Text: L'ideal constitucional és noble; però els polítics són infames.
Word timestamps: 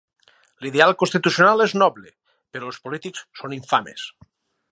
L'ideal 0.65 0.93
constitucional 1.01 1.61
és 1.67 1.75
noble; 1.83 2.09
però 2.57 2.71
els 2.73 2.81
polítics 2.87 3.27
són 3.43 3.57
infames. 3.61 4.09